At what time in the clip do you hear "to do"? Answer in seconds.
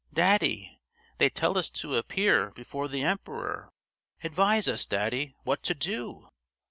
5.61-6.27